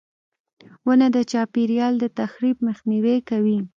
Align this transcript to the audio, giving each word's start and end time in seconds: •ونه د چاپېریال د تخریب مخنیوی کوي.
•ونه 0.85 1.07
د 1.15 1.17
چاپېریال 1.31 1.93
د 1.99 2.05
تخریب 2.19 2.57
مخنیوی 2.67 3.17
کوي. 3.29 3.57